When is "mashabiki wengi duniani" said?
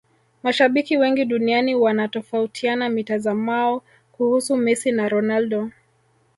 0.43-1.75